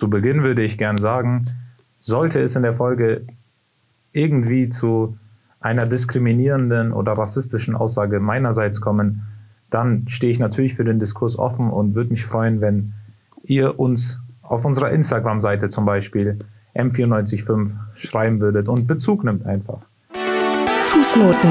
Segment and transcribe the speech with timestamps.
[0.00, 1.44] Zu Beginn würde ich gern sagen,
[1.98, 3.26] sollte es in der Folge
[4.12, 5.18] irgendwie zu
[5.60, 9.26] einer diskriminierenden oder rassistischen Aussage meinerseits kommen,
[9.68, 12.94] dann stehe ich natürlich für den Diskurs offen und würde mich freuen, wenn
[13.42, 16.38] ihr uns auf unserer Instagram-Seite zum Beispiel
[16.74, 19.80] M945 schreiben würdet und Bezug nimmt einfach.
[20.84, 21.50] Fußnoten.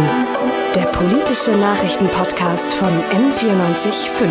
[0.75, 4.27] Der politische Nachrichtenpodcast von M945.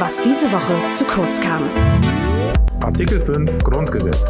[0.00, 1.62] Was diese Woche zu kurz kam.
[2.86, 4.24] Artikel 5 Grundgesetz.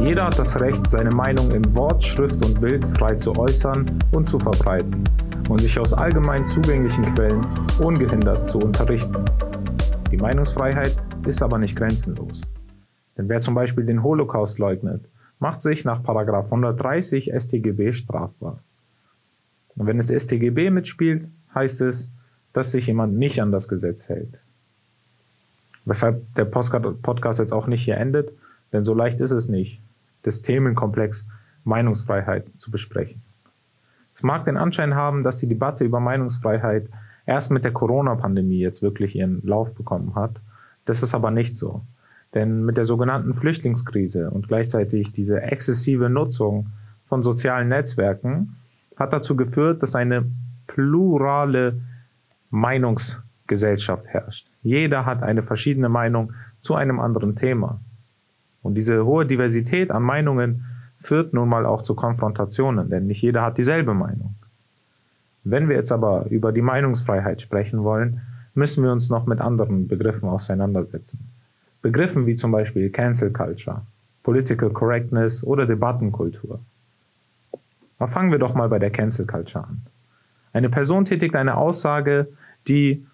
[0.00, 4.26] Jeder hat das Recht, seine Meinung in Wort, Schrift und Bild frei zu äußern und
[4.26, 5.04] zu verbreiten
[5.50, 7.44] und sich aus allgemein zugänglichen Quellen
[7.78, 9.22] ungehindert zu unterrichten.
[10.10, 10.96] Die Meinungsfreiheit
[11.26, 12.40] ist aber nicht grenzenlos.
[13.18, 15.04] Denn wer zum Beispiel den Holocaust leugnet,
[15.38, 18.62] macht sich nach 130 StGB strafbar.
[19.76, 22.10] Und wenn es StGB mitspielt, heißt es,
[22.54, 24.38] dass sich jemand nicht an das Gesetz hält.
[25.84, 28.32] Weshalb der Podcast jetzt auch nicht hier endet,
[28.72, 29.80] denn so leicht ist es nicht,
[30.22, 31.26] das Themenkomplex
[31.64, 33.22] Meinungsfreiheit zu besprechen.
[34.14, 36.88] Es mag den Anschein haben, dass die Debatte über Meinungsfreiheit
[37.26, 40.40] erst mit der Corona-Pandemie jetzt wirklich ihren Lauf bekommen hat.
[40.84, 41.82] Das ist aber nicht so.
[42.34, 46.66] Denn mit der sogenannten Flüchtlingskrise und gleichzeitig diese exzessive Nutzung
[47.08, 48.56] von sozialen Netzwerken
[48.96, 50.26] hat dazu geführt, dass eine
[50.66, 51.80] plurale
[53.50, 54.46] Meinungsgesellschaft herrscht.
[54.62, 57.80] Jeder hat eine verschiedene Meinung zu einem anderen Thema.
[58.62, 60.64] Und diese hohe Diversität an Meinungen
[61.00, 64.34] führt nun mal auch zu Konfrontationen, denn nicht jeder hat dieselbe Meinung.
[65.44, 68.20] Wenn wir jetzt aber über die Meinungsfreiheit sprechen wollen,
[68.54, 71.18] müssen wir uns noch mit anderen Begriffen auseinandersetzen.
[71.82, 73.82] Begriffen wie zum Beispiel Cancel Culture,
[74.22, 76.60] Political Correctness oder Debattenkultur.
[77.98, 79.82] Aber fangen wir doch mal bei der Cancel Culture an.
[80.52, 82.28] Eine Person tätigt eine Aussage,
[82.68, 83.06] die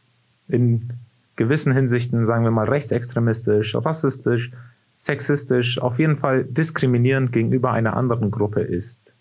[0.49, 0.91] in
[1.37, 4.53] gewissen Hinsichten, sagen wir mal, rechtsextremistisch, rassistisch,
[4.99, 9.13] sexistisch, auf jeden Fall diskriminierend gegenüber einer anderen Gruppe ist.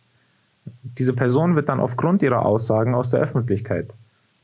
[0.84, 3.92] Diese Person wird dann aufgrund ihrer Aussagen aus der Öffentlichkeit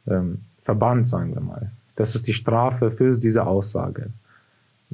[0.08, 1.72] ähm, verbannt, sagen wir mal.
[1.96, 4.12] Das ist die Strafe für diese Aussage.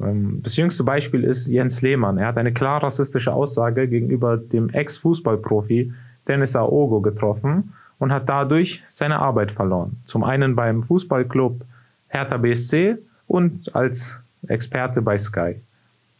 [0.01, 2.17] Ähm, das jüngste Beispiel ist Jens Lehmann.
[2.17, 5.93] Er hat eine klar rassistische Aussage gegenüber dem Ex-Fußballprofi
[6.27, 9.97] Dennis Aogo getroffen und hat dadurch seine Arbeit verloren.
[10.05, 11.63] Zum einen beim Fußballclub
[12.09, 12.97] Hertha BSC
[13.27, 15.55] und als Experte bei Sky.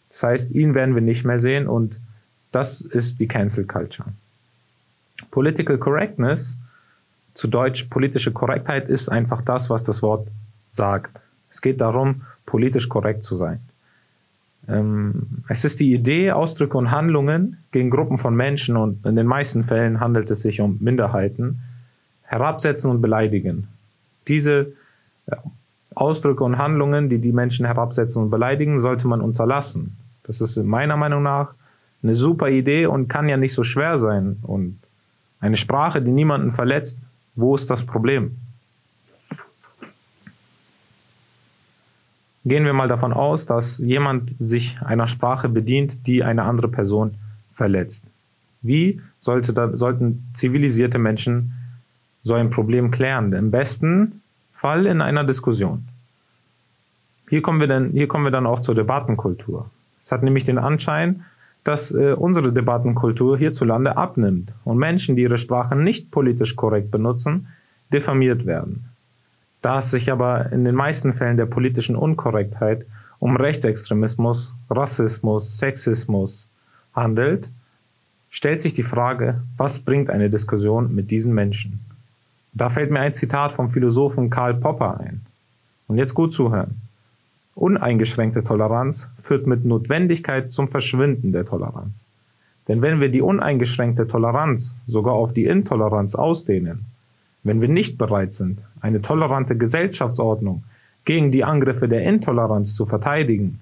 [0.09, 1.99] Das heißt, ihn werden wir nicht mehr sehen und
[2.51, 4.09] das ist die Cancel Culture.
[5.31, 6.57] Political Correctness,
[7.33, 10.27] zu Deutsch politische Korrektheit, ist einfach das, was das Wort
[10.71, 11.19] sagt.
[11.51, 13.59] Es geht darum, politisch korrekt zu sein.
[14.67, 19.27] Ähm, es ist die Idee, Ausdrücke und Handlungen gegen Gruppen von Menschen und in den
[19.27, 21.59] meisten Fällen handelt es sich um Minderheiten,
[22.23, 23.67] herabsetzen und beleidigen.
[24.27, 24.73] Diese
[26.01, 29.97] Ausdrücke und Handlungen, die die Menschen herabsetzen und beleidigen, sollte man unterlassen.
[30.23, 31.53] Das ist meiner Meinung nach
[32.03, 34.37] eine super Idee und kann ja nicht so schwer sein.
[34.43, 34.79] Und
[35.39, 36.99] eine Sprache, die niemanden verletzt,
[37.35, 38.37] wo ist das Problem?
[42.45, 47.15] Gehen wir mal davon aus, dass jemand sich einer Sprache bedient, die eine andere Person
[47.55, 48.05] verletzt.
[48.61, 51.53] Wie sollte da, sollten zivilisierte Menschen
[52.23, 53.33] so ein Problem klären?
[53.33, 54.21] Im besten
[54.57, 55.87] Fall in einer Diskussion.
[57.29, 59.69] Hier kommen wir dann, hier kommen wir dann auch zur Debattenkultur.
[60.03, 61.25] Es hat nämlich den Anschein,
[61.63, 67.47] dass äh, unsere Debattenkultur hierzulande abnimmt und Menschen, die ihre Sprache nicht politisch korrekt benutzen,
[67.91, 68.85] diffamiert werden.
[69.61, 72.85] Da es sich aber in den meisten Fällen der politischen Unkorrektheit
[73.19, 76.49] um Rechtsextremismus, Rassismus, Sexismus
[76.95, 77.49] handelt,
[78.29, 81.81] stellt sich die Frage, was bringt eine Diskussion mit diesen Menschen?
[82.57, 85.21] Da fällt mir ein Zitat vom Philosophen Karl Popper ein.
[85.87, 86.81] Und jetzt gut zuhören.
[87.53, 92.03] Uneingeschränkte Toleranz führt mit Notwendigkeit zum Verschwinden der Toleranz.
[92.67, 96.85] Denn wenn wir die uneingeschränkte Toleranz sogar auf die Intoleranz ausdehnen,
[97.43, 100.63] wenn wir nicht bereit sind, eine tolerante Gesellschaftsordnung
[101.05, 103.59] gegen die Angriffe der Intoleranz zu verteidigen,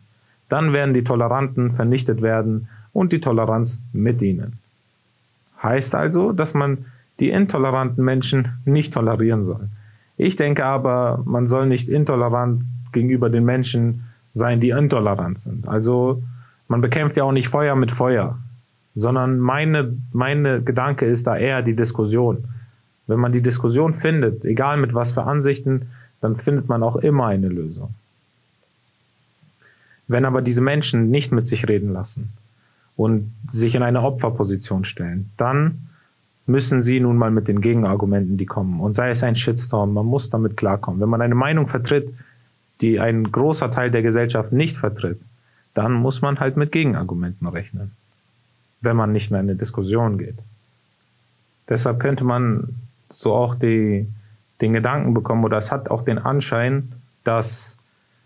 [0.48, 4.54] dann werden die Toleranten vernichtet werden und die Toleranz mit ihnen.
[5.62, 6.86] Heißt also, dass man
[7.20, 9.70] die intoleranten Menschen nicht tolerieren soll.
[10.18, 15.68] Ich denke aber, man soll nicht intolerant gegenüber den Menschen sein, die intolerant sind.
[15.68, 16.24] Also
[16.68, 18.38] man bekämpft ja auch nicht Feuer mit Feuer,
[18.96, 22.46] sondern meine, meine Gedanke ist da eher die Diskussion.
[23.08, 25.90] Wenn man die Diskussion findet, egal mit was für Ansichten,
[26.22, 27.94] dann findet man auch immer eine Lösung.
[30.08, 32.30] Wenn aber diese Menschen nicht mit sich reden lassen
[32.96, 35.90] und sich in eine Opferposition stellen, dann
[36.48, 38.80] müssen sie nun mal mit den Gegenargumenten, die kommen.
[38.80, 41.02] Und sei es ein Shitstorm, man muss damit klarkommen.
[41.02, 42.14] Wenn man eine Meinung vertritt,
[42.82, 45.20] die ein großer Teil der Gesellschaft nicht vertritt,
[45.74, 47.92] dann muss man halt mit Gegenargumenten rechnen,
[48.82, 50.38] wenn man nicht in eine Diskussion geht.
[51.68, 52.76] Deshalb könnte man
[53.10, 54.08] so auch die,
[54.62, 56.92] den Gedanken bekommen, oder es hat auch den Anschein,
[57.24, 57.78] dass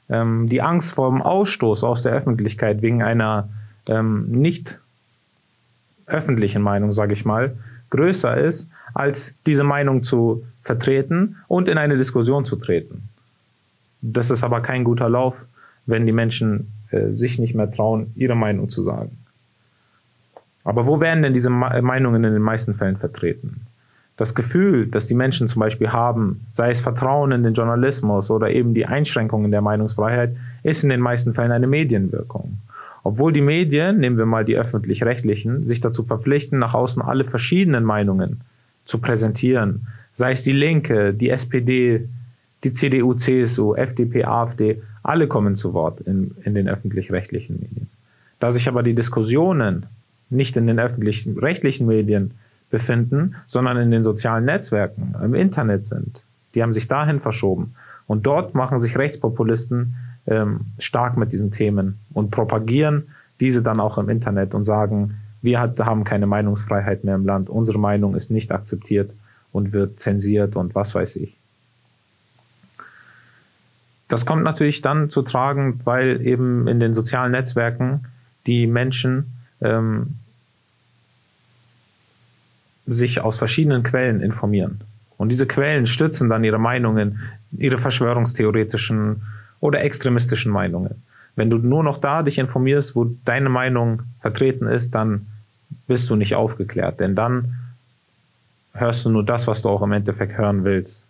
[0.09, 3.49] ähm, die Angst vor dem Ausstoß aus der Öffentlichkeit wegen einer
[3.87, 4.79] ähm, nicht
[6.05, 7.55] öffentlichen Meinung, sage ich mal,
[7.89, 13.09] größer ist, als diese Meinung zu vertreten und in eine Diskussion zu treten.
[14.01, 15.45] Das ist aber kein guter Lauf,
[15.85, 19.17] wenn die Menschen äh, sich nicht mehr trauen, ihre Meinung zu sagen.
[20.63, 23.61] Aber wo werden denn diese Meinungen in den meisten Fällen vertreten?
[24.17, 28.51] Das Gefühl, das die Menschen zum Beispiel haben, sei es Vertrauen in den Journalismus oder
[28.51, 32.57] eben die Einschränkungen der Meinungsfreiheit, ist in den meisten Fällen eine Medienwirkung.
[33.09, 37.83] Obwohl die Medien, nehmen wir mal die öffentlich-rechtlichen, sich dazu verpflichten, nach außen alle verschiedenen
[37.83, 38.41] Meinungen
[38.85, 42.07] zu präsentieren, sei es die Linke, die SPD,
[42.63, 47.89] die CDU, CSU, FDP, AfD, alle kommen zu Wort in, in den öffentlich-rechtlichen Medien.
[48.39, 49.87] Da sich aber die Diskussionen
[50.29, 52.35] nicht in den öffentlichen rechtlichen Medien
[52.69, 56.23] befinden, sondern in den sozialen Netzwerken, im Internet sind.
[56.53, 57.73] Die haben sich dahin verschoben.
[58.05, 59.95] Und dort machen sich Rechtspopulisten
[60.29, 63.09] ähm, stark mit diesen Themen und propagieren
[63.39, 67.49] diese dann auch im Internet und sagen, wir hat, haben keine Meinungsfreiheit mehr im Land,
[67.49, 69.11] unsere Meinung ist nicht akzeptiert
[69.51, 71.35] und wird zensiert und was weiß ich.
[74.09, 78.05] Das kommt natürlich dann zu tragen, weil eben in den sozialen Netzwerken
[78.47, 79.31] die Menschen
[79.61, 80.15] ähm,
[82.87, 84.81] sich aus verschiedenen Quellen informieren.
[85.17, 87.19] Und diese Quellen stützen dann ihre Meinungen,
[87.51, 89.21] ihre verschwörungstheoretischen
[89.59, 91.03] oder extremistischen Meinungen.
[91.35, 95.27] Wenn du nur noch da dich informierst, wo deine Meinung vertreten ist, dann
[95.87, 97.55] bist du nicht aufgeklärt, denn dann
[98.73, 101.05] hörst du nur das, was du auch im Endeffekt hören willst.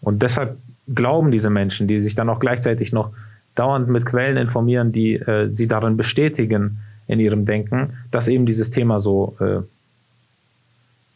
[0.00, 0.56] Und deshalb
[0.94, 3.12] glauben diese Menschen, die sich dann auch gleichzeitig noch
[3.54, 8.70] dauernd mit Quellen informieren, die äh, sie darin bestätigen in ihrem Denken, dass eben dieses
[8.70, 9.60] Thema so äh,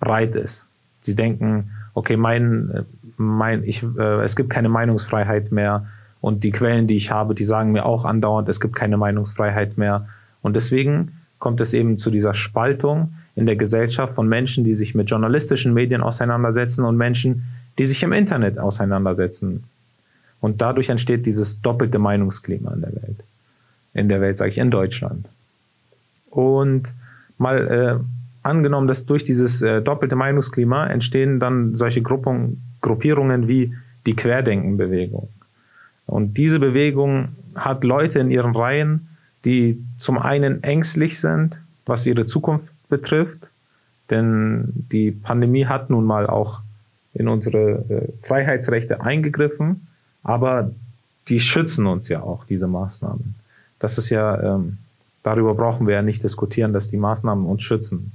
[0.01, 0.67] breit ist.
[1.01, 2.83] Sie denken, okay, mein, äh,
[3.17, 5.87] mein, ich, äh, es gibt keine Meinungsfreiheit mehr
[6.21, 9.77] und die Quellen, die ich habe, die sagen mir auch andauernd, es gibt keine Meinungsfreiheit
[9.77, 10.09] mehr.
[10.43, 14.95] Und deswegen kommt es eben zu dieser Spaltung in der Gesellschaft von Menschen, die sich
[14.95, 17.45] mit journalistischen Medien auseinandersetzen und Menschen,
[17.79, 19.65] die sich im Internet auseinandersetzen.
[20.41, 23.25] Und dadurch entsteht dieses doppelte Meinungsklima in der Welt.
[23.93, 25.29] In der Welt, sage ich, in Deutschland.
[26.31, 26.93] Und
[27.39, 28.05] mal äh,
[28.43, 33.75] angenommen, dass durch dieses äh, doppelte Meinungsklima entstehen dann solche Gruppung, Gruppierungen wie
[34.07, 35.29] die Querdenkenbewegung.
[36.07, 39.09] Und diese Bewegung hat Leute in ihren Reihen,
[39.45, 43.49] die zum einen ängstlich sind, was ihre Zukunft betrifft,
[44.11, 46.61] denn die Pandemie hat nun mal auch
[47.15, 49.87] in unsere äh, Freiheitsrechte eingegriffen,
[50.23, 50.71] aber
[51.29, 53.35] die schützen uns ja auch, diese Maßnahmen.
[53.79, 54.79] Das ist ja, ähm,
[55.23, 58.13] darüber brauchen wir ja nicht diskutieren, dass die Maßnahmen uns schützen.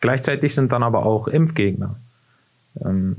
[0.00, 1.96] Gleichzeitig sind dann aber auch Impfgegner.
[2.84, 3.16] Ähm,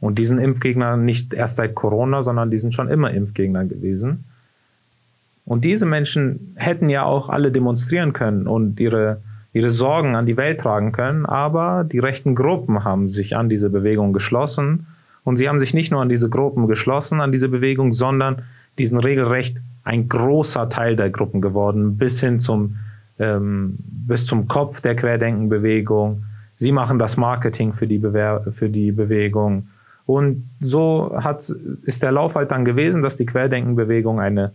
[0.00, 4.24] und diesen Impfgegner nicht erst seit Corona, sondern die sind schon immer Impfgegner gewesen.
[5.46, 9.22] Und diese Menschen hätten ja auch alle demonstrieren können und ihre,
[9.52, 13.70] ihre Sorgen an die Welt tragen können, aber die rechten Gruppen haben sich an diese
[13.70, 14.86] Bewegung geschlossen.
[15.22, 18.42] Und sie haben sich nicht nur an diese Gruppen geschlossen, an diese Bewegung, sondern
[18.78, 22.76] diesen regelrecht ein großer Teil der Gruppen geworden, bis hin zum,
[23.18, 26.24] ähm, bis zum Kopf der Querdenkenbewegung.
[26.56, 29.68] Sie machen das Marketing für die, Bewer für die Bewegung.
[30.06, 31.50] Und so hat,
[31.82, 34.52] ist der Lauf halt dann gewesen, dass die Querdenkenbewegung eine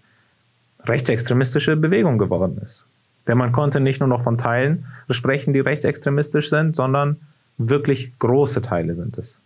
[0.86, 2.86] rechtsextremistische Bewegung geworden ist.
[3.28, 7.18] Denn man konnte nicht nur noch von Teilen sprechen, die rechtsextremistisch sind, sondern
[7.58, 9.38] wirklich große Teile sind es.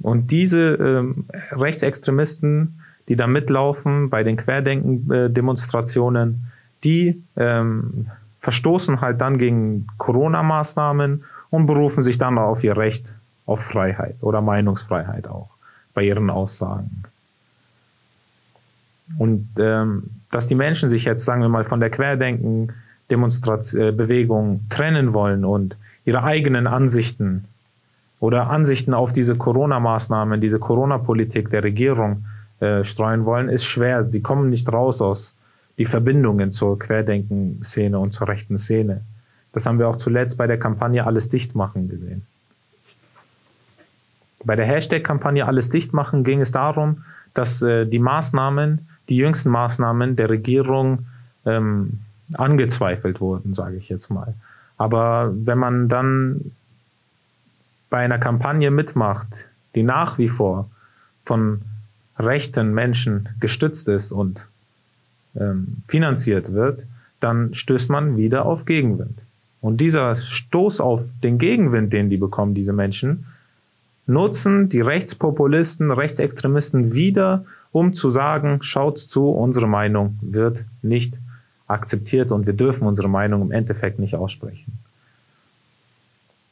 [0.00, 6.52] Und diese ähm, Rechtsextremisten, die da mitlaufen bei den Querdenken-Demonstrationen,
[6.84, 8.06] die ähm,
[8.40, 13.12] verstoßen halt dann gegen Corona-Maßnahmen und berufen sich dann auf ihr Recht
[13.46, 15.48] auf Freiheit oder Meinungsfreiheit auch
[15.94, 17.04] bei ihren Aussagen.
[19.18, 25.12] Und ähm, dass die Menschen sich jetzt, sagen wir mal, von der Querdenken-Bewegung äh, trennen
[25.12, 27.44] wollen und ihre eigenen Ansichten
[28.20, 32.24] oder Ansichten auf diese Corona-Maßnahmen, diese Corona-Politik der Regierung
[32.60, 34.10] äh, streuen wollen, ist schwer.
[34.10, 35.36] Sie kommen nicht raus aus
[35.78, 39.02] die Verbindungen zur Querdenken-Szene und zur rechten Szene.
[39.52, 42.26] Das haben wir auch zuletzt bei der Kampagne Alles dicht machen gesehen.
[44.44, 49.50] Bei der Hashtag-Kampagne Alles dicht machen ging es darum, dass äh, die Maßnahmen, die jüngsten
[49.50, 51.06] Maßnahmen der Regierung
[51.46, 52.00] ähm,
[52.34, 54.34] angezweifelt wurden, sage ich jetzt mal.
[54.76, 56.52] Aber wenn man dann
[57.90, 60.68] bei einer Kampagne mitmacht, die nach wie vor
[61.24, 61.62] von
[62.18, 64.46] rechten Menschen gestützt ist und
[65.38, 66.84] ähm, finanziert wird,
[67.20, 69.18] dann stößt man wieder auf Gegenwind.
[69.60, 73.26] Und dieser Stoß auf den Gegenwind, den die bekommen, diese Menschen,
[74.06, 81.14] nutzen die Rechtspopulisten, Rechtsextremisten wieder, um zu sagen, schaut zu, unsere Meinung wird nicht
[81.66, 84.78] akzeptiert und wir dürfen unsere Meinung im Endeffekt nicht aussprechen.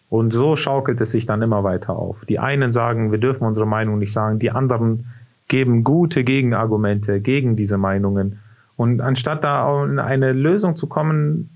[0.09, 2.25] Und so schaukelt es sich dann immer weiter auf.
[2.27, 5.07] Die einen sagen, wir dürfen unsere Meinung nicht sagen, die anderen
[5.49, 8.39] geben gute Gegenargumente gegen diese Meinungen.
[8.77, 11.51] Und anstatt da in eine Lösung zu kommen,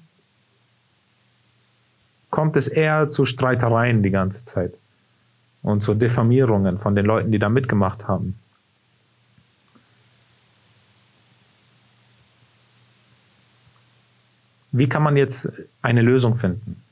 [2.31, 4.75] kommt es eher zu Streitereien die ganze Zeit
[5.63, 8.39] und zu Diffamierungen von den Leuten, die da mitgemacht haben.
[14.73, 16.83] Wie kann man jetzt eine Lösung finden?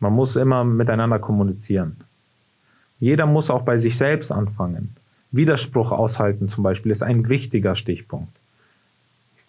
[0.00, 1.96] Man muss immer miteinander kommunizieren.
[2.98, 4.96] Jeder muss auch bei sich selbst anfangen.
[5.30, 8.36] Widerspruch aushalten zum Beispiel ist ein wichtiger Stichpunkt.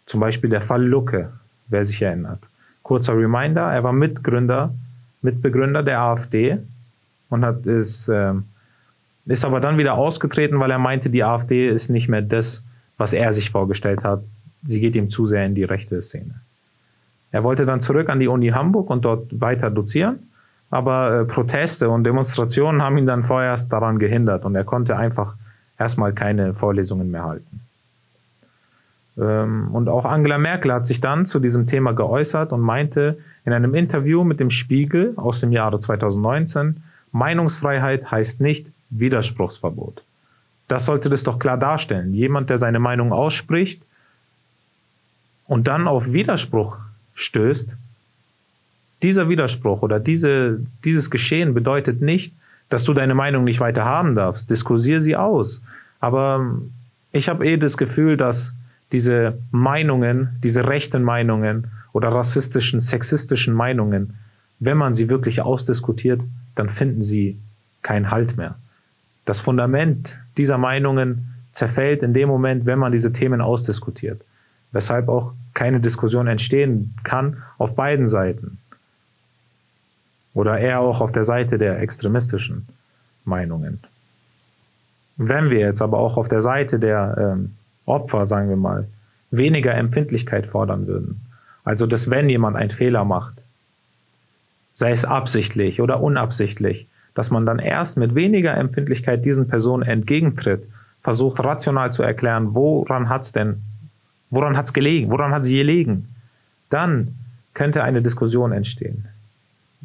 [0.05, 1.31] Zum Beispiel der Fall Lucke,
[1.67, 2.39] wer sich erinnert.
[2.83, 4.73] Kurzer Reminder, er war Mitgründer,
[5.21, 6.59] Mitbegründer der AfD
[7.29, 8.33] und hat, ist, äh,
[9.25, 12.63] ist aber dann wieder ausgetreten, weil er meinte, die AfD ist nicht mehr das,
[12.97, 14.23] was er sich vorgestellt hat.
[14.63, 16.35] Sie geht ihm zu sehr in die rechte Szene.
[17.31, 20.19] Er wollte dann zurück an die Uni Hamburg und dort weiter dozieren,
[20.69, 25.35] aber äh, Proteste und Demonstrationen haben ihn dann vorerst daran gehindert und er konnte einfach
[25.77, 27.64] erstmal keine Vorlesungen mehr halten.
[29.17, 33.53] Ähm, und auch Angela Merkel hat sich dann zu diesem Thema geäußert und meinte in
[33.53, 40.03] einem Interview mit dem Spiegel aus dem Jahre 2019, Meinungsfreiheit heißt nicht Widerspruchsverbot.
[40.67, 42.13] Das sollte das doch klar darstellen.
[42.13, 43.81] Jemand, der seine Meinung ausspricht
[45.47, 46.77] und dann auf Widerspruch
[47.13, 47.75] stößt,
[49.03, 52.33] dieser Widerspruch oder diese, dieses Geschehen bedeutet nicht,
[52.69, 54.49] dass du deine Meinung nicht weiter haben darfst.
[54.49, 55.61] Diskursier sie aus.
[55.99, 56.51] Aber
[57.11, 58.55] ich habe eh das Gefühl, dass
[58.91, 64.15] diese Meinungen, diese rechten Meinungen oder rassistischen, sexistischen Meinungen,
[64.59, 66.21] wenn man sie wirklich ausdiskutiert,
[66.55, 67.39] dann finden sie
[67.81, 68.55] keinen Halt mehr.
[69.25, 74.21] Das Fundament dieser Meinungen zerfällt in dem Moment, wenn man diese Themen ausdiskutiert.
[74.71, 78.59] Weshalb auch keine Diskussion entstehen kann auf beiden Seiten.
[80.33, 82.67] Oder eher auch auf der Seite der extremistischen
[83.23, 83.79] Meinungen.
[85.15, 88.87] Wenn wir jetzt aber auch auf der Seite der ähm, Opfer, sagen wir mal,
[89.31, 91.21] weniger Empfindlichkeit fordern würden,
[91.63, 93.33] also dass wenn jemand einen Fehler macht,
[94.73, 100.67] sei es absichtlich oder unabsichtlich, dass man dann erst mit weniger Empfindlichkeit diesen Personen entgegentritt,
[101.01, 103.61] versucht rational zu erklären, woran hat's denn
[104.29, 105.11] Woran hat es gelegen?
[105.11, 106.09] Woran hat sie gelegen?
[106.69, 107.15] Dann
[107.53, 109.05] könnte eine Diskussion entstehen.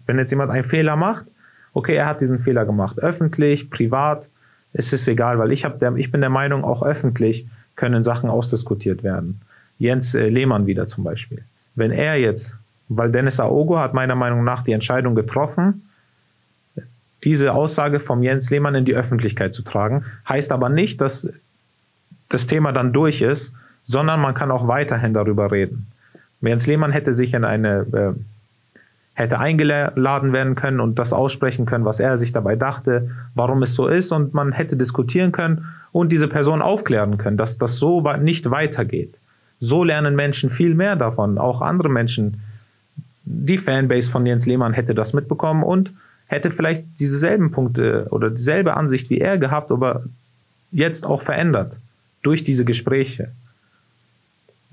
[0.06, 1.26] Wenn jetzt jemand einen Fehler macht,
[1.72, 2.98] okay, er hat diesen Fehler gemacht.
[2.98, 4.26] Öffentlich, privat,
[4.72, 7.46] ist es egal, weil ich, der, ich bin der Meinung, auch öffentlich
[7.80, 9.40] können Sachen ausdiskutiert werden.
[9.78, 11.42] Jens äh, Lehmann wieder zum Beispiel.
[11.74, 12.56] Wenn er jetzt,
[12.88, 15.82] weil Dennis Aogo hat meiner Meinung nach die Entscheidung getroffen,
[17.24, 21.30] diese Aussage vom Jens Lehmann in die Öffentlichkeit zu tragen, heißt aber nicht, dass
[22.28, 23.52] das Thema dann durch ist
[23.90, 25.88] sondern man kann auch weiterhin darüber reden.
[26.40, 28.12] Jens Lehmann hätte sich in eine, äh,
[29.20, 33.74] hätte eingeladen werden können und das aussprechen können, was er sich dabei dachte, warum es
[33.74, 38.00] so ist und man hätte diskutieren können und diese Person aufklären können, dass das so
[38.20, 39.14] nicht weitergeht.
[39.60, 42.40] So lernen Menschen viel mehr davon, auch andere Menschen.
[43.24, 45.92] Die Fanbase von Jens Lehmann hätte das mitbekommen und
[46.26, 50.04] hätte vielleicht dieselben Punkte oder dieselbe Ansicht wie er gehabt, aber
[50.70, 51.76] jetzt auch verändert
[52.22, 53.32] durch diese Gespräche.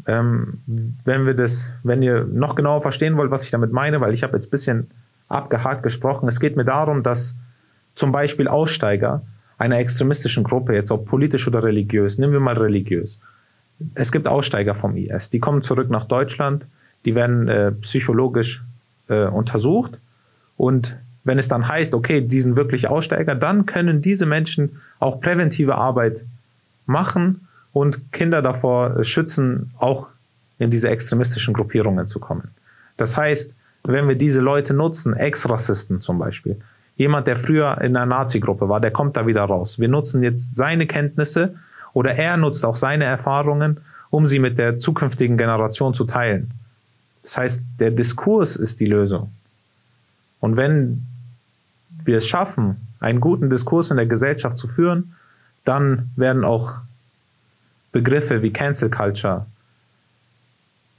[0.07, 0.61] Ähm,
[1.03, 4.23] wenn wir das, wenn ihr noch genauer verstehen wollt, was ich damit meine, weil ich
[4.23, 4.87] habe jetzt ein bisschen
[5.27, 6.29] abgehakt gesprochen.
[6.29, 7.37] Es geht mir darum, dass
[7.95, 9.21] zum Beispiel Aussteiger
[9.57, 13.19] einer extremistischen Gruppe, jetzt ob politisch oder religiös, nehmen wir mal religiös.
[13.95, 16.65] Es gibt Aussteiger vom IS, die kommen zurück nach Deutschland,
[17.05, 18.63] die werden äh, psychologisch
[19.09, 19.99] äh, untersucht
[20.55, 25.19] und wenn es dann heißt, okay, die sind wirklich Aussteiger, dann können diese Menschen auch
[25.19, 26.23] präventive Arbeit
[26.85, 27.46] machen
[27.77, 30.07] und Kinder davor schützen, auch
[30.57, 32.49] in diese extremistischen Gruppierungen zu kommen.
[32.97, 33.53] Das heißt,
[33.83, 36.59] wenn wir diese Leute nutzen, Ex-Rassisten zum Beispiel,
[36.95, 39.79] jemand, der früher in einer Nazi-Gruppe war, der kommt da wieder raus.
[39.79, 41.53] Wir nutzen jetzt seine Kenntnisse
[41.93, 43.79] oder er nutzt auch seine Erfahrungen,
[44.09, 46.49] um sie mit der zukünftigen Generation zu teilen.
[47.21, 49.31] Das heißt, der Diskurs ist die Lösung.
[50.39, 51.05] Und wenn
[52.03, 55.13] wir es schaffen, einen guten Diskurs in der Gesellschaft zu führen,
[55.63, 56.73] dann werden auch
[57.91, 59.45] Begriffe wie Cancel Culture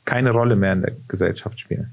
[0.04, 1.90] keine Rolle mehr in der Gesellschaft spielen.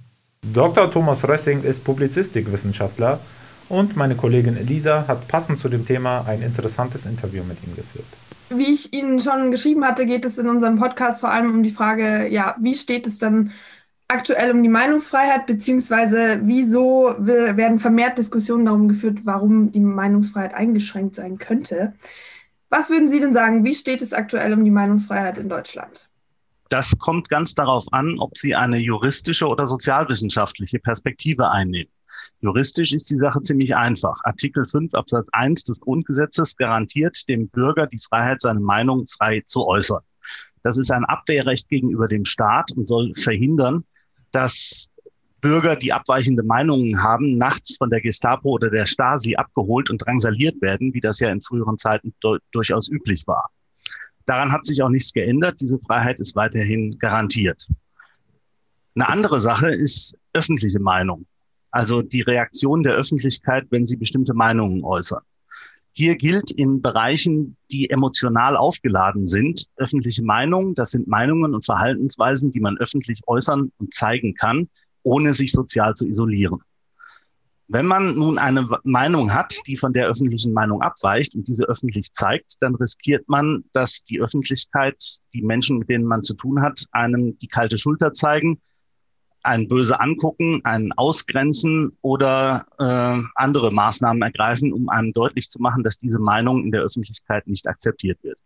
[0.53, 0.89] Dr.
[0.89, 3.19] Thomas Rössing ist Publizistikwissenschaftler
[3.67, 8.05] Und meine Kollegin Elisa hat passend zu dem Thema ein interessantes Interview mit ihm geführt.
[8.49, 11.71] Wie ich Ihnen schon geschrieben hatte, geht es in unserem Podcast vor allem um die
[11.71, 13.51] Frage, ja, wie steht es dann
[14.07, 21.15] aktuell um die Meinungsfreiheit, beziehungsweise wieso werden vermehrt Diskussionen darum geführt, warum die Meinungsfreiheit eingeschränkt
[21.15, 21.93] sein könnte.
[22.75, 26.09] Was würden Sie denn sagen, wie steht es aktuell um die Meinungsfreiheit in Deutschland?
[26.67, 31.89] Das kommt ganz darauf an, ob Sie eine juristische oder sozialwissenschaftliche Perspektive einnehmen.
[32.41, 34.19] Juristisch ist die Sache ziemlich einfach.
[34.25, 39.65] Artikel 5 Absatz 1 des Grundgesetzes garantiert dem Bürger die Freiheit, seine Meinung frei zu
[39.65, 40.01] äußern.
[40.61, 43.85] Das ist ein Abwehrrecht gegenüber dem Staat und soll verhindern,
[44.33, 44.89] dass
[45.41, 50.61] Bürger, die abweichende Meinungen haben, nachts von der Gestapo oder der Stasi abgeholt und drangsaliert
[50.61, 52.13] werden, wie das ja in früheren Zeiten
[52.51, 53.49] durchaus üblich war.
[54.25, 55.61] Daran hat sich auch nichts geändert.
[55.61, 57.67] Diese Freiheit ist weiterhin garantiert.
[58.95, 61.25] Eine andere Sache ist öffentliche Meinung,
[61.69, 65.21] also die Reaktion der Öffentlichkeit, wenn sie bestimmte Meinungen äußern.
[65.91, 70.75] Hier gilt in Bereichen, die emotional aufgeladen sind, öffentliche Meinung.
[70.75, 74.69] Das sind Meinungen und Verhaltensweisen, die man öffentlich äußern und zeigen kann,
[75.05, 76.61] ohne sich sozial zu isolieren.
[77.67, 82.13] Wenn man nun eine Meinung hat, die von der öffentlichen Meinung abweicht und diese öffentlich
[82.13, 85.01] zeigt, dann riskiert man, dass die Öffentlichkeit,
[85.33, 88.61] die Menschen, mit denen man zu tun hat, einem die kalte Schulter zeigen,
[89.41, 95.83] ein böse angucken, einen ausgrenzen oder äh, andere Maßnahmen ergreifen, um einem deutlich zu machen,
[95.83, 98.37] dass diese Meinung in der Öffentlichkeit nicht akzeptiert wird.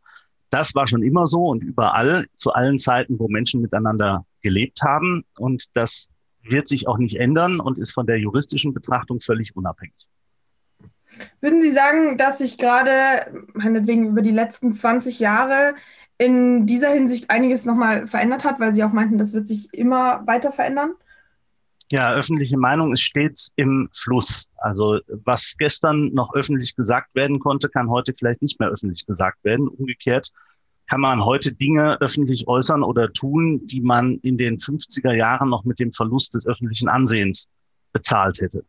[0.49, 5.23] Das war schon immer so und überall zu allen Zeiten, wo Menschen miteinander gelebt haben.
[5.37, 6.09] Und das
[6.43, 10.07] wird sich auch nicht ändern und ist von der juristischen Betrachtung völlig unabhängig.
[11.41, 15.75] Würden Sie sagen, dass sich gerade, meinetwegen über die letzten 20 Jahre
[16.17, 20.25] in dieser Hinsicht einiges nochmal verändert hat, weil Sie auch meinten, das wird sich immer
[20.27, 20.93] weiter verändern?
[21.91, 24.51] Ja, öffentliche Meinung ist stets im Fluss.
[24.57, 29.43] Also was gestern noch öffentlich gesagt werden konnte, kann heute vielleicht nicht mehr öffentlich gesagt
[29.43, 29.67] werden.
[29.67, 30.31] Umgekehrt
[30.89, 35.63] kann man heute Dinge öffentlich äußern oder tun, die man in den 50er Jahren noch
[35.63, 37.49] mit dem Verlust des öffentlichen Ansehens
[37.93, 38.65] bezahlt hätte.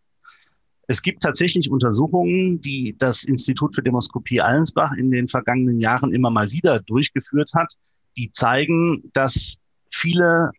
[0.86, 6.30] Es gibt tatsächlich Untersuchungen, die das Institut für Demoskopie Allensbach in den vergangenen Jahren immer
[6.30, 7.72] mal wieder durchgeführt hat,
[8.16, 9.56] die zeigen, dass
[9.90, 10.50] viele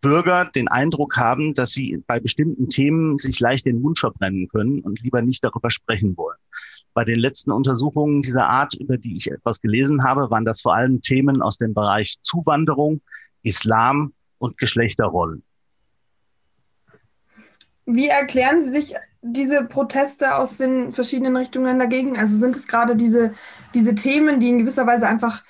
[0.00, 4.80] Bürger den Eindruck haben, dass sie bei bestimmten Themen sich leicht den Mund verbrennen können
[4.80, 6.38] und lieber nicht darüber sprechen wollen.
[6.92, 10.74] Bei den letzten Untersuchungen dieser Art, über die ich etwas gelesen habe, waren das vor
[10.74, 13.00] allem Themen aus dem Bereich Zuwanderung,
[13.42, 15.42] Islam und Geschlechterrollen.
[17.86, 22.18] Wie erklären Sie sich diese Proteste aus den verschiedenen Richtungen dagegen?
[22.18, 23.34] Also sind es gerade diese,
[23.74, 25.44] diese Themen, die in gewisser Weise einfach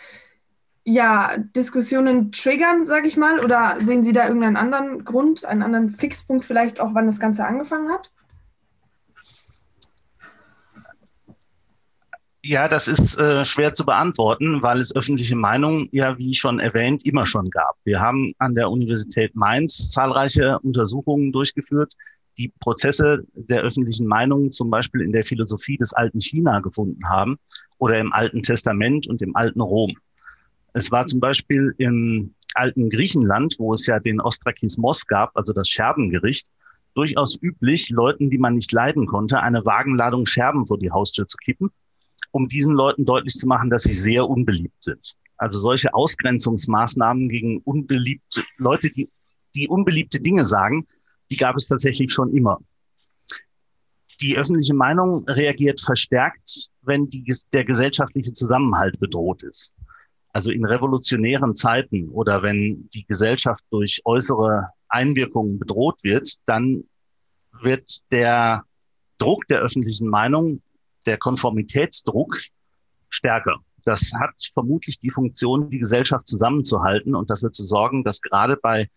[0.84, 3.40] ja, Diskussionen triggern, sage ich mal?
[3.40, 7.44] Oder sehen Sie da irgendeinen anderen Grund, einen anderen Fixpunkt vielleicht auch, wann das Ganze
[7.44, 8.10] angefangen hat?
[12.42, 17.04] Ja, das ist äh, schwer zu beantworten, weil es öffentliche Meinung ja, wie schon erwähnt,
[17.04, 17.76] immer schon gab.
[17.84, 21.92] Wir haben an der Universität Mainz zahlreiche Untersuchungen durchgeführt,
[22.38, 27.36] die Prozesse der öffentlichen Meinung zum Beispiel in der Philosophie des alten China gefunden haben
[27.76, 29.98] oder im Alten Testament und im alten Rom.
[30.72, 35.68] Es war zum Beispiel im alten Griechenland, wo es ja den Ostrakismos gab, also das
[35.68, 36.46] Scherbengericht,
[36.94, 41.36] durchaus üblich, Leuten, die man nicht leiden konnte, eine Wagenladung Scherben vor die Haustür zu
[41.36, 41.70] kippen
[42.30, 45.16] um diesen Leuten deutlich zu machen, dass sie sehr unbeliebt sind.
[45.36, 49.08] Also solche Ausgrenzungsmaßnahmen gegen unbeliebte Leute, die,
[49.54, 50.86] die unbeliebte Dinge sagen,
[51.30, 52.58] die gab es tatsächlich schon immer.
[54.20, 59.74] Die öffentliche Meinung reagiert verstärkt, wenn die, der gesellschaftliche Zusammenhalt bedroht ist.
[60.32, 66.84] Also in revolutionären Zeiten oder wenn die Gesellschaft durch äußere Einwirkungen bedroht wird, dann
[67.62, 68.64] wird der
[69.18, 70.62] Druck der öffentlichen Meinung
[71.06, 72.38] der Konformitätsdruck
[73.08, 73.56] stärker.
[73.84, 78.88] Das hat vermutlich die Funktion, die Gesellschaft zusammenzuhalten und dafür zu sorgen, dass gerade bei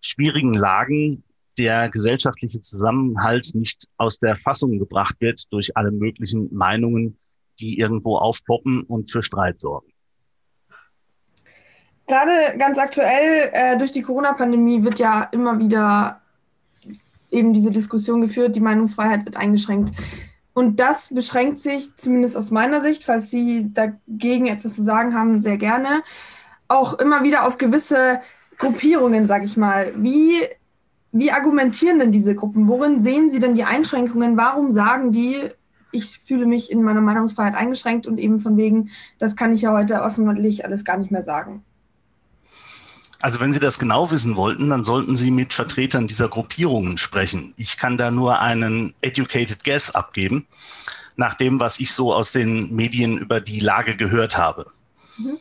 [0.00, 1.22] schwierigen Lagen
[1.56, 7.18] der gesellschaftliche Zusammenhalt nicht aus der Fassung gebracht wird durch alle möglichen Meinungen,
[7.58, 9.88] die irgendwo aufpoppen und für Streit sorgen.
[12.06, 16.22] Gerade ganz aktuell äh, durch die Corona-Pandemie wird ja immer wieder
[17.30, 19.92] eben diese Diskussion geführt, die Meinungsfreiheit wird eingeschränkt.
[20.58, 25.38] Und das beschränkt sich, zumindest aus meiner Sicht, falls Sie dagegen etwas zu sagen haben,
[25.40, 26.02] sehr gerne,
[26.66, 28.20] auch immer wieder auf gewisse
[28.56, 29.92] Gruppierungen, sage ich mal.
[29.94, 30.32] Wie,
[31.12, 32.66] wie argumentieren denn diese Gruppen?
[32.66, 34.36] Worin sehen Sie denn die Einschränkungen?
[34.36, 35.48] Warum sagen die,
[35.92, 38.90] ich fühle mich in meiner Meinungsfreiheit eingeschränkt und eben von wegen,
[39.20, 41.62] das kann ich ja heute öffentlich alles gar nicht mehr sagen?
[43.20, 47.52] Also wenn Sie das genau wissen wollten, dann sollten Sie mit Vertretern dieser Gruppierungen sprechen.
[47.56, 50.46] Ich kann da nur einen educated guess abgeben,
[51.16, 54.66] nach dem, was ich so aus den Medien über die Lage gehört habe.
[55.16, 55.36] Mhm.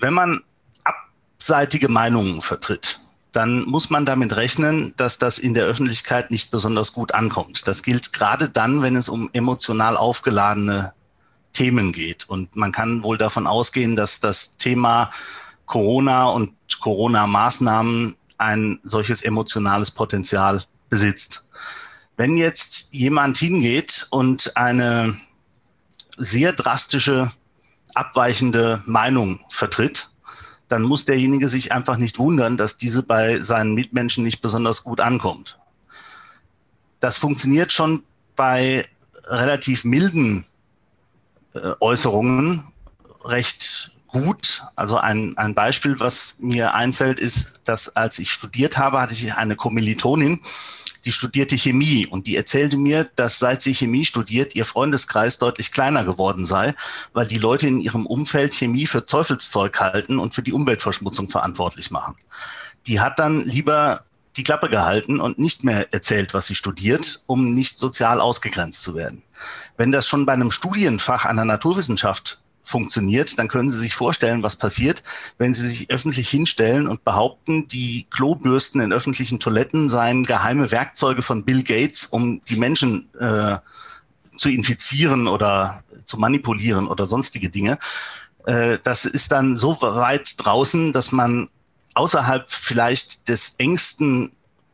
[0.00, 0.42] Wenn man
[0.82, 6.92] abseitige Meinungen vertritt, dann muss man damit rechnen, dass das in der Öffentlichkeit nicht besonders
[6.92, 7.68] gut ankommt.
[7.68, 10.92] Das gilt gerade dann, wenn es um emotional aufgeladene
[11.52, 12.28] Themen geht.
[12.28, 15.10] Und man kann wohl davon ausgehen, dass das Thema
[15.66, 21.46] Corona und Corona-Maßnahmen ein solches emotionales Potenzial besitzt.
[22.16, 25.16] Wenn jetzt jemand hingeht und eine
[26.16, 27.32] sehr drastische,
[27.94, 30.10] abweichende Meinung vertritt,
[30.68, 35.00] dann muss derjenige sich einfach nicht wundern, dass diese bei seinen Mitmenschen nicht besonders gut
[35.00, 35.58] ankommt.
[37.00, 38.02] Das funktioniert schon
[38.34, 38.86] bei
[39.24, 40.44] relativ milden
[41.54, 42.64] äh, Äußerungen
[43.24, 44.62] recht gut.
[44.76, 49.34] Also ein, ein Beispiel, was mir einfällt, ist, dass als ich studiert habe, hatte ich
[49.34, 50.40] eine Kommilitonin,
[51.04, 55.70] die studierte Chemie und die erzählte mir, dass seit sie Chemie studiert, ihr Freundeskreis deutlich
[55.70, 56.74] kleiner geworden sei,
[57.12, 61.90] weil die Leute in ihrem Umfeld Chemie für Teufelszeug halten und für die Umweltverschmutzung verantwortlich
[61.90, 62.16] machen.
[62.86, 64.04] Die hat dann lieber
[64.36, 68.94] die Klappe gehalten und nicht mehr erzählt, was sie studiert, um nicht sozial ausgegrenzt zu
[68.94, 69.22] werden.
[69.76, 74.56] Wenn das schon bei einem Studienfach einer Naturwissenschaft funktioniert, dann können Sie sich vorstellen, was
[74.56, 75.04] passiert,
[75.38, 81.22] wenn Sie sich öffentlich hinstellen und behaupten, die Klobürsten in öffentlichen Toiletten seien geheime Werkzeuge
[81.22, 83.58] von Bill Gates, um die Menschen äh,
[84.36, 87.78] zu infizieren oder zu manipulieren oder sonstige Dinge.
[88.46, 91.48] Äh, das ist dann so weit draußen, dass man
[91.94, 94.32] außerhalb vielleicht des engsten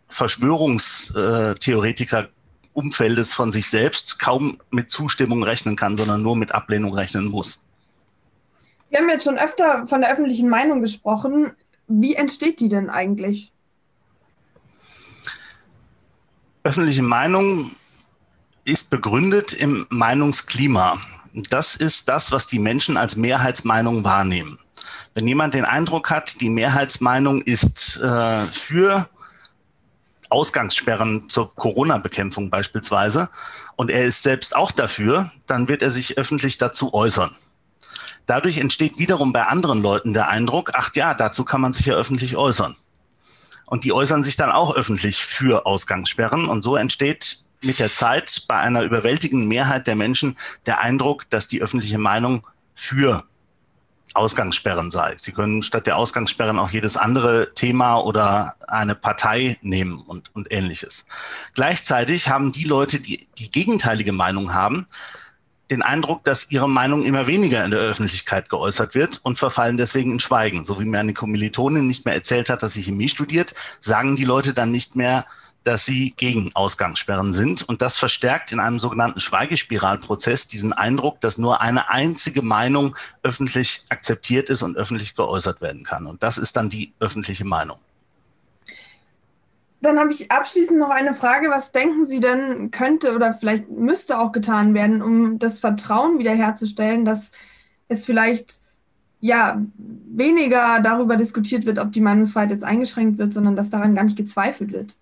[0.09, 2.31] Verschwörungstheoretiker
[2.73, 7.67] Umfeldes von sich selbst kaum mit Zustimmung rechnen kann, sondern nur mit Ablehnung rechnen muss.
[8.93, 11.53] Sie haben jetzt schon öfter von der öffentlichen Meinung gesprochen.
[11.89, 13.51] Wie entsteht die denn eigentlich?
[16.63, 17.71] Öffentliche Meinung
[18.65, 20.99] ist begründet im Meinungsklima.
[21.49, 24.59] Das ist das, was die Menschen als Mehrheitsmeinung wahrnehmen.
[25.15, 29.09] Wenn jemand den Eindruck hat, die Mehrheitsmeinung ist äh, für
[30.29, 33.31] Ausgangssperren zur Corona-Bekämpfung beispielsweise
[33.77, 37.35] und er ist selbst auch dafür, dann wird er sich öffentlich dazu äußern.
[38.27, 41.95] Dadurch entsteht wiederum bei anderen Leuten der Eindruck, ach ja, dazu kann man sich ja
[41.95, 42.77] öffentlich äußern.
[43.67, 46.49] Und die äußern sich dann auch öffentlich für Ausgangssperren.
[46.49, 50.37] Und so entsteht mit der Zeit bei einer überwältigenden Mehrheit der Menschen
[50.67, 53.25] der Eindruck, dass die öffentliche Meinung für
[54.15, 55.15] Ausgangssperren sei.
[55.17, 60.53] Sie können statt der Ausgangssperren auch jedes andere Thema oder eine Partei nehmen und, und
[60.53, 61.07] ähnliches.
[61.55, 64.87] Gleichzeitig haben die Leute, die die gegenteilige Meinung haben,
[65.73, 70.13] den Eindruck, dass ihre Meinung immer weniger in der Öffentlichkeit geäußert wird und verfallen deswegen
[70.13, 70.65] in Schweigen.
[70.65, 74.25] So wie mir eine Kommilitonin nicht mehr erzählt hat, dass sie Chemie studiert, sagen die
[74.25, 75.25] Leute dann nicht mehr,
[75.65, 77.63] dass sie gegen Ausgangssperren sind.
[77.63, 83.85] Und das verstärkt in einem sogenannten Schweigespiralprozess diesen Eindruck, dass nur eine einzige Meinung öffentlich
[83.89, 86.07] akzeptiert ist und öffentlich geäußert werden kann.
[86.07, 87.79] Und das ist dann die öffentliche Meinung.
[89.83, 91.51] Dann habe ich abschließend noch eine Frage.
[91.51, 97.05] Was denken Sie denn könnte oder vielleicht müsste auch getan werden, um das Vertrauen wiederherzustellen,
[97.05, 97.33] dass
[97.89, 98.61] es vielleicht
[99.19, 104.05] ja weniger darüber diskutiert wird, ob die Meinungsfreiheit jetzt eingeschränkt wird, sondern dass daran gar
[104.05, 104.97] nicht gezweifelt wird?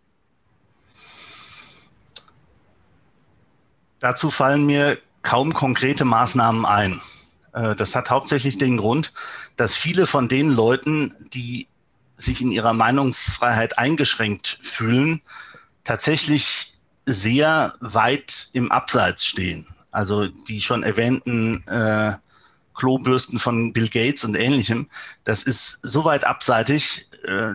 [3.99, 7.01] Dazu fallen mir kaum konkrete Maßnahmen ein.
[7.53, 9.13] Äh, das hat hauptsächlich den Grund,
[9.57, 11.69] dass viele von den Leuten, die
[12.21, 15.21] sich in ihrer Meinungsfreiheit eingeschränkt fühlen,
[15.85, 16.75] tatsächlich
[17.07, 19.67] sehr weit im Abseits stehen.
[19.91, 22.13] Also die schon erwähnten äh,
[22.75, 24.89] Klobürsten von Bill Gates und ähnlichem,
[25.25, 27.55] das ist so weit abseitig, äh,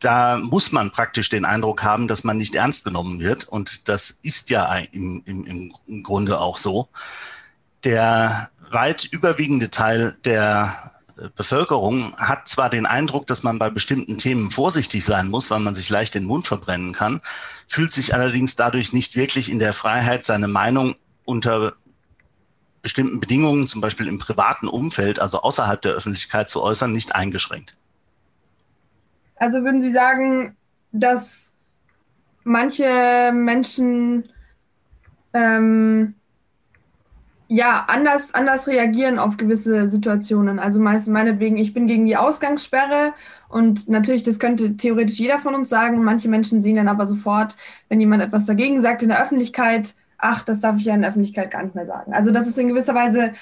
[0.00, 3.44] da muss man praktisch den Eindruck haben, dass man nicht ernst genommen wird.
[3.44, 6.88] Und das ist ja im, im, im Grunde auch so.
[7.84, 10.92] Der weit überwiegende Teil der
[11.36, 15.74] Bevölkerung hat zwar den Eindruck, dass man bei bestimmten Themen vorsichtig sein muss, weil man
[15.74, 17.20] sich leicht den Mund verbrennen kann,
[17.68, 21.74] fühlt sich allerdings dadurch nicht wirklich in der Freiheit, seine Meinung unter
[22.82, 27.76] bestimmten Bedingungen, zum Beispiel im privaten Umfeld, also außerhalb der Öffentlichkeit zu äußern, nicht eingeschränkt.
[29.36, 30.56] Also würden Sie sagen,
[30.92, 31.54] dass
[32.44, 34.30] manche Menschen
[35.32, 36.14] ähm,
[37.52, 40.60] ja, anders, anders reagieren auf gewisse Situationen.
[40.60, 43.12] Also meist meinetwegen, ich bin gegen die Ausgangssperre
[43.48, 46.04] und natürlich, das könnte theoretisch jeder von uns sagen.
[46.04, 47.56] Manche Menschen sehen dann aber sofort,
[47.88, 51.10] wenn jemand etwas dagegen sagt in der Öffentlichkeit, ach, das darf ich ja in der
[51.10, 52.12] Öffentlichkeit gar nicht mehr sagen.
[52.14, 53.32] Also, dass es in gewisser Weise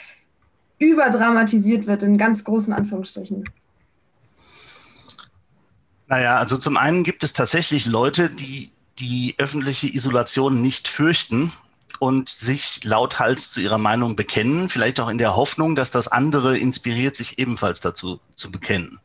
[0.78, 3.44] überdramatisiert wird, in ganz großen Anführungsstrichen.
[6.06, 11.52] Naja, also zum einen gibt es tatsächlich Leute, die die öffentliche Isolation nicht fürchten
[11.98, 16.58] und sich lauthals zu ihrer Meinung bekennen, vielleicht auch in der Hoffnung, dass das andere
[16.58, 18.98] inspiriert, sich ebenfalls dazu zu bekennen.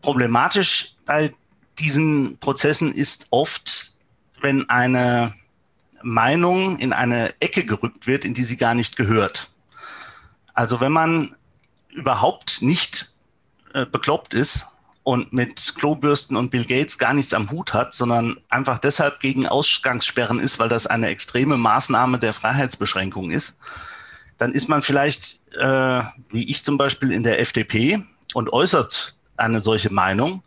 [0.00, 1.34] Problematisch bei
[1.78, 3.94] diesen Prozessen ist oft,
[4.40, 5.34] wenn eine
[6.02, 9.50] Meinung in eine Ecke gerückt wird, in die sie gar nicht gehört.
[10.52, 11.34] Also wenn man
[11.88, 13.12] überhaupt nicht
[13.72, 14.66] äh, bekloppt ist
[15.04, 19.46] und mit Klobürsten und Bill Gates gar nichts am Hut hat, sondern einfach deshalb gegen
[19.46, 23.56] Ausgangssperren ist, weil das eine extreme Maßnahme der Freiheitsbeschränkung ist,
[24.38, 29.60] dann ist man vielleicht, äh, wie ich zum Beispiel, in der FDP und äußert eine
[29.60, 30.42] solche Meinung,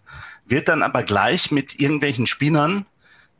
[0.47, 2.85] wird dann aber gleich mit irgendwelchen Spinnern,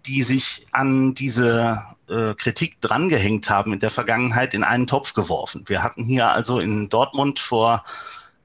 [0.05, 5.63] die sich an diese äh, Kritik drangehängt haben in der Vergangenheit, in einen Topf geworfen.
[5.65, 7.83] Wir hatten hier also in Dortmund vor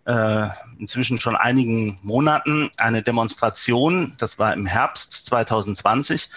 [0.05, 6.29] äh, inzwischen schon einigen Monaten eine Demonstration, das war im Herbst 2020,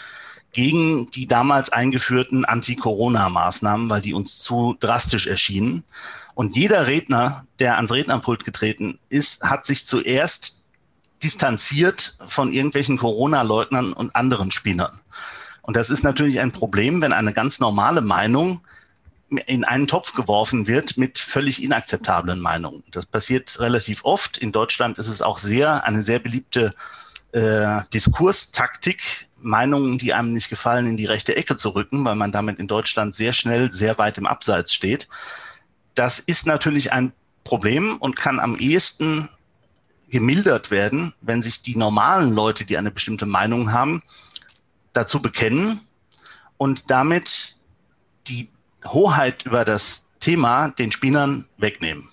[0.51, 5.83] gegen die damals eingeführten Anti-Corona-Maßnahmen, weil die uns zu drastisch erschienen.
[6.33, 10.63] Und jeder Redner, der ans Rednerpult getreten ist, hat sich zuerst
[11.23, 14.99] distanziert von irgendwelchen Corona-Leugnern und anderen Spinnern.
[15.61, 18.61] Und das ist natürlich ein Problem, wenn eine ganz normale Meinung
[19.29, 22.83] in einen Topf geworfen wird mit völlig inakzeptablen Meinungen.
[22.91, 24.37] Das passiert relativ oft.
[24.37, 26.75] In Deutschland ist es auch sehr eine sehr beliebte
[27.31, 32.31] äh, Diskurstaktik, Meinungen, die einem nicht gefallen, in die rechte Ecke zu rücken, weil man
[32.31, 35.07] damit in Deutschland sehr schnell sehr weit im Abseits steht.
[35.95, 39.29] Das ist natürlich ein Problem und kann am ehesten
[40.09, 44.01] gemildert werden, wenn sich die normalen Leute, die eine bestimmte Meinung haben,
[44.93, 45.81] dazu bekennen
[46.57, 47.57] und damit
[48.27, 48.49] die
[48.87, 52.07] Hoheit über das Thema den Spielern wegnehmen.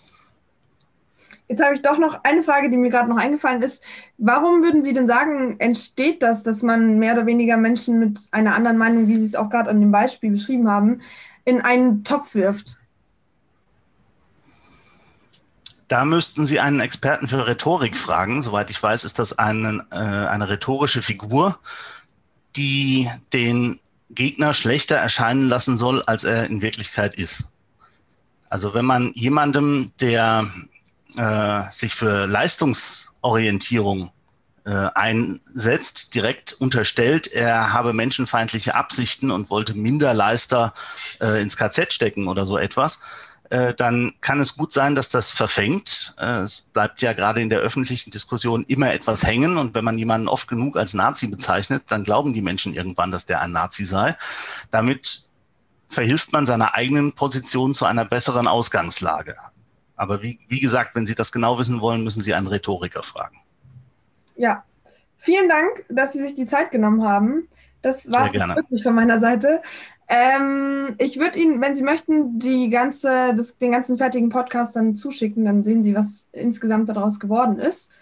[1.49, 3.85] Jetzt habe ich doch noch eine Frage, die mir gerade noch eingefallen ist.
[4.17, 8.55] Warum würden Sie denn sagen, entsteht das, dass man mehr oder weniger Menschen mit einer
[8.55, 11.03] anderen Meinung, wie Sie es auch gerade an dem Beispiel beschrieben haben,
[11.45, 12.79] in einen Topf wirft?
[15.89, 18.41] Da müssten Sie einen Experten für Rhetorik fragen.
[18.41, 21.59] Soweit ich weiß, ist das eine, äh, eine rhetorische Figur,
[22.57, 23.79] die den
[24.15, 27.49] Gegner schlechter erscheinen lassen soll, als er in Wirklichkeit ist.
[28.49, 30.51] Also wenn man jemandem, der
[31.17, 34.11] äh, sich für Leistungsorientierung
[34.65, 40.75] äh, einsetzt, direkt unterstellt, er habe menschenfeindliche Absichten und wollte Minderleister
[41.21, 43.01] äh, ins KZ stecken oder so etwas,
[43.53, 46.15] äh, dann kann es gut sein, dass das verfängt.
[46.19, 49.59] Äh, es bleibt ja gerade in der öffentlichen Diskussion immer etwas hängen.
[49.59, 53.27] Und wenn man jemanden oft genug als Nazi bezeichnet, dann glauben die Menschen irgendwann, dass
[53.27, 54.17] der ein Nazi sei.
[54.71, 55.29] Damit
[55.91, 59.37] verhilft man seiner eigenen Position zu einer besseren Ausgangslage.
[59.97, 63.37] Aber wie, wie gesagt, wenn Sie das genau wissen wollen, müssen Sie einen Rhetoriker fragen.
[64.35, 64.65] Ja,
[65.19, 67.49] vielen Dank, dass Sie sich die Zeit genommen haben.
[67.83, 69.61] Das war es wirklich von meiner Seite.
[70.15, 74.95] Ähm, ich würde Ihnen, wenn Sie möchten, die ganze, das, den ganzen fertigen Podcast dann
[74.95, 77.93] zuschicken, dann sehen Sie, was insgesamt daraus geworden ist.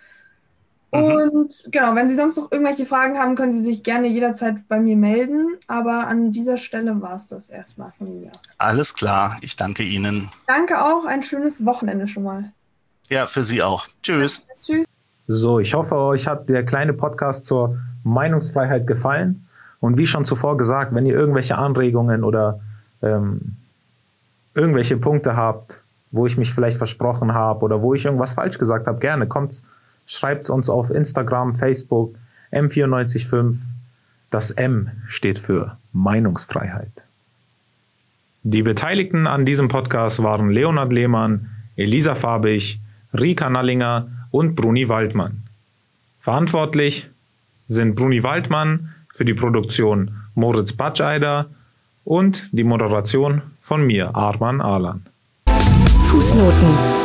[0.92, 1.03] Mhm.
[1.03, 4.81] Und genau, wenn Sie sonst noch irgendwelche Fragen haben, können Sie sich gerne jederzeit bei
[4.81, 5.57] mir melden.
[5.68, 8.33] Aber an dieser Stelle war es das erstmal von mir.
[8.59, 10.31] Alles klar, ich danke Ihnen.
[10.49, 12.51] Danke auch, ein schönes Wochenende schon mal.
[13.09, 13.87] Ja, für Sie auch.
[14.03, 14.49] Tschüss.
[14.66, 14.85] Tschüss.
[15.29, 19.46] So, ich hoffe, euch hat der kleine Podcast zur Meinungsfreiheit gefallen.
[19.81, 22.61] Und wie schon zuvor gesagt, wenn ihr irgendwelche Anregungen oder
[23.03, 23.57] ähm,
[24.55, 28.87] irgendwelche Punkte habt, wo ich mich vielleicht versprochen habe oder wo ich irgendwas falsch gesagt
[28.87, 29.62] habe, gerne kommt,
[30.07, 32.14] schreibt uns auf Instagram, Facebook,
[32.53, 33.57] M945.
[34.31, 36.90] Das M steht für Meinungsfreiheit.
[38.43, 42.81] Die Beteiligten an diesem Podcast waren Leonhard Lehmann, Elisa Fabich,
[43.12, 45.43] Rika Nallinger und Bruni Waldmann.
[46.21, 47.11] Verantwortlich
[47.69, 51.46] sind Bruni Waldmann, für die Produktion Moritz Batscheider
[52.05, 55.07] und die Moderation von mir, Arman Alan.
[56.11, 57.01] Fußnoten.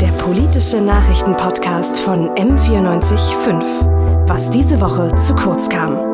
[0.00, 4.28] Der politische Nachrichtenpodcast von M945.
[4.28, 6.11] Was diese Woche zu kurz kam.